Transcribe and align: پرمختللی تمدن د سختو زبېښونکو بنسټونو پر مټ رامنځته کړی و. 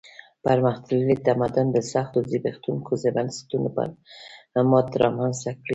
پرمختللی 0.43 1.15
تمدن 1.27 1.67
د 1.71 1.77
سختو 1.91 2.19
زبېښونکو 2.31 2.93
بنسټونو 3.15 3.69
پر 3.75 3.89
مټ 4.71 4.87
رامنځته 5.03 5.51
کړی 5.59 5.67
و. 5.67 5.69